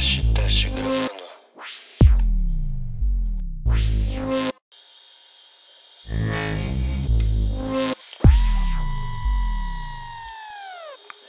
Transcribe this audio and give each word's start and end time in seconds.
Teste, 0.00 0.22
teste, 0.32 0.70
gravando. 0.70 1.24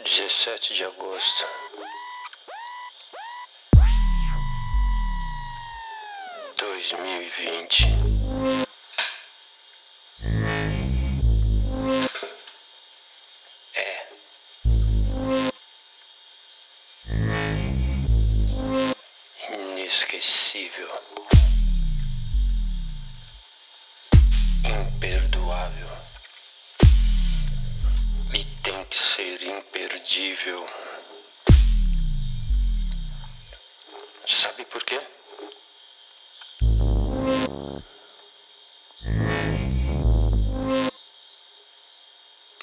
Dezessete 0.05 0.73
de 0.73 0.85
agosto. 0.85 1.45
Dois 6.57 6.93
mil 6.93 7.21
e 7.23 7.29
vinte. 7.29 7.87
Inesquecível. 19.91 20.89
Imperdoável. 24.63 25.89
E 28.33 28.45
tem 28.63 28.85
que 28.85 28.97
ser 28.97 29.43
imperdível. 29.43 30.65
Sabe 34.25 34.63
por 34.63 34.81
quê? 34.85 35.01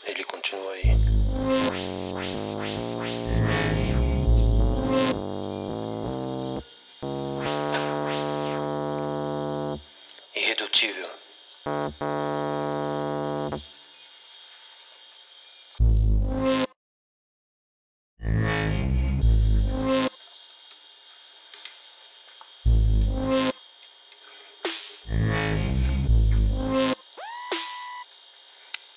Ele 0.06 0.24
continua 0.24 0.72
aí. 0.72 0.84
Irredutível. 10.58 11.08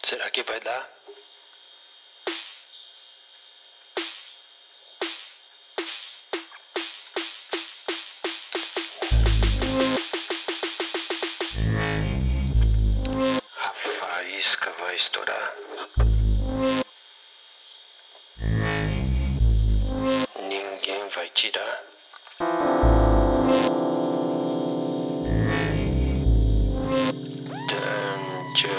Será 0.03 0.29
que 0.31 0.41
vai 0.43 0.59
dar? 0.61 0.89
Faísca 14.41 14.71
vai 14.71 14.95
estourar. 14.95 15.55
Ninguém 20.39 21.07
vai 21.09 21.29
tirar. 21.29 21.83
Danger. 27.67 28.71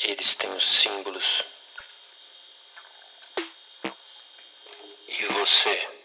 Eles 0.00 0.34
têm 0.34 0.50
os 0.54 0.80
símbolos. 0.80 1.44
E 5.08 5.26
você? 5.26 5.97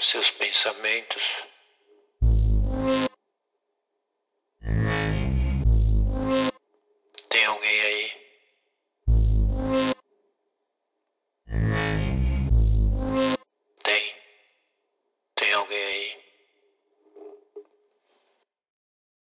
seus 0.00 0.30
pensamentos. 0.32 1.22
Tem 7.28 7.44
alguém 7.44 7.80
aí? 7.80 8.19